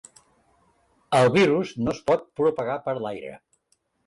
El 1.17 1.29
virus 1.35 1.75
no 1.83 1.93
es 1.93 2.01
pot 2.09 2.25
propagar 2.41 2.79
per 2.89 2.97
l’aire. 3.05 3.37